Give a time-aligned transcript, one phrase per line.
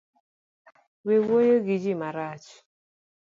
[1.05, 2.49] We wuoyo gi ji marach